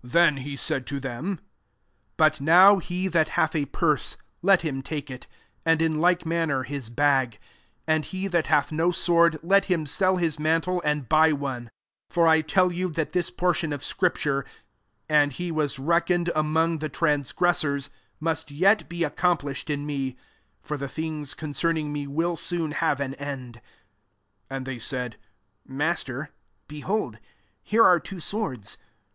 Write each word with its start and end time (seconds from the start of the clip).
36 0.00 0.12
Then 0.14 0.36
he 0.38 0.56
said 0.56 0.86
to 0.86 0.98
them, 0.98 1.38
But 2.16 2.40
now 2.40 2.78
he 2.78 3.08
that 3.08 3.28
hath 3.36 3.54
a 3.54 3.66
purse, 3.66 4.16
let 4.40 4.62
him 4.62 4.80
take 4.80 5.10
it; 5.10 5.26
and 5.66 5.82
in 5.82 6.00
like 6.00 6.24
manner 6.24 6.62
hU 6.62 6.80
bag: 6.92 7.38
and 7.86 8.06
he 8.06 8.26
that 8.26 8.46
hath 8.46 8.72
no 8.72 8.90
sword, 8.90 9.38
let 9.42 9.66
him 9.66 9.84
sell 9.84 10.16
his 10.16 10.38
mantle, 10.38 10.80
and 10.82 11.10
buy 11.10 11.30
one. 11.32 11.64
37 12.08 12.08
For 12.08 12.26
I 12.26 12.40
tell 12.40 12.72
you, 12.72 12.88
that 12.92 13.12
this 13.12 13.28
portion 13.28 13.70
of 13.70 13.84
scripture, 13.84 14.46
* 14.80 15.08
And 15.10 15.32
he 15.34 15.52
was 15.52 15.78
reckoned 15.78 16.30
among 16.34 16.78
the 16.78 16.88
trans 16.88 17.30
gressors,' 17.34 17.90
must 18.18 18.50
[yet] 18.50 18.88
be 18.88 19.00
accom 19.00 19.38
plished 19.38 19.68
in 19.68 19.84
me: 19.84 20.16
for 20.62 20.78
the 20.78 20.88
things 20.88 21.34
concerning 21.34 21.92
me 21.92 22.06
ft^ 22.06 22.48
coon 22.48 22.70
have 22.70 22.98
ati 23.02 23.14
end." 23.18 23.56
38 24.48 24.56
And 24.56 24.64
they 24.66 24.78
said 24.78 25.16
^^ 25.68 25.70
Masters 25.70 26.28
behold, 26.66 27.18
here 27.62 27.84
are 27.84 28.00
two 28.00 28.20
swords." 28.20 28.78